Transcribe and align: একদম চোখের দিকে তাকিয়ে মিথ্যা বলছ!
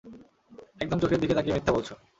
একদম 0.81 0.97
চোখের 0.99 1.19
দিকে 1.21 1.35
তাকিয়ে 1.35 1.55
মিথ্যা 1.55 1.73
বলছ! 1.75 1.89